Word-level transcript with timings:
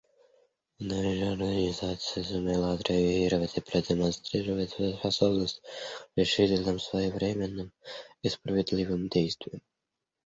Наша 0.79 1.31
Организация 1.33 2.23
сумела 2.23 2.73
отреагировать 2.73 3.55
и 3.55 3.61
продемонстрировать 3.61 4.71
свою 4.71 4.95
способность 4.97 5.61
к 5.61 5.67
решительным, 6.17 6.79
своевременным 6.79 7.71
и 8.23 8.29
справедливым 8.29 9.09
действиям. 9.09 9.61